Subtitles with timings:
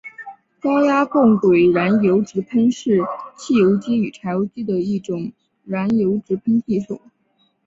[0.59, 3.01] 高压共轨燃油直喷是
[3.37, 5.31] 汽油机与柴油机的一种
[5.63, 6.99] 燃油直喷技术。